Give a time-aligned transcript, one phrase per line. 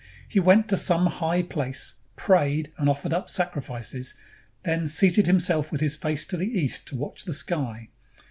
[0.27, 4.15] He went to some high place, prayed, and offered up sacrifices,
[4.63, 7.89] then seated himself with his face to the east to watch the sky.